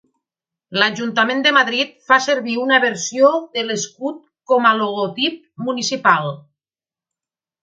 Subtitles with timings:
[0.83, 4.19] L'Ajuntament de Madrid fa servir una versió de l'escut
[4.53, 5.39] com a logotip
[5.69, 6.35] municipal.